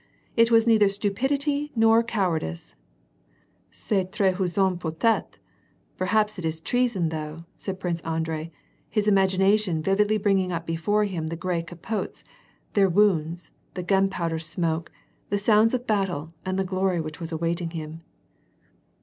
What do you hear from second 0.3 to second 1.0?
It was neither